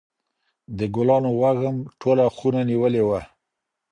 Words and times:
د 0.77 0.79
ګلانو 0.95 1.31
وږم 1.41 1.77
ټوله 1.99 2.25
خونه 2.35 2.61
نیولې 2.71 3.03
وه. 3.07 3.21